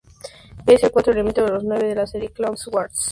[0.65, 2.99] Es el cuarto elemento de los nueve de la serie Clone Wars.